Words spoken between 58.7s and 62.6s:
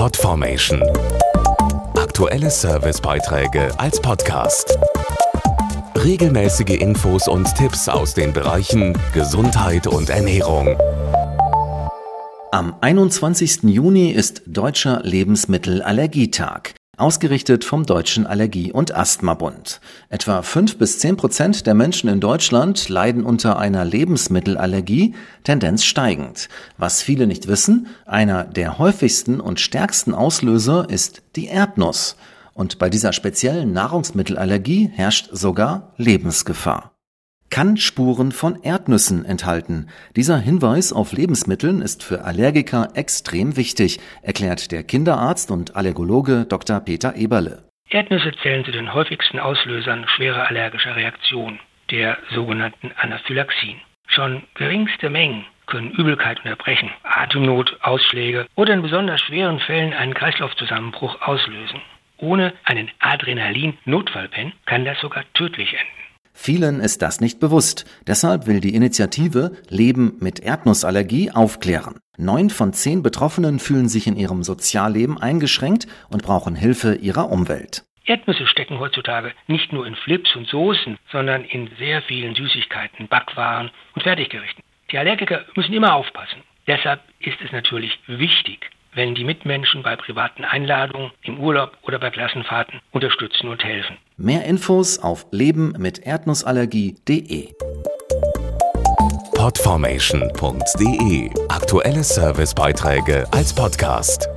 in besonders schweren Fällen einen Kreislaufzusammenbruch auslösen. Ohne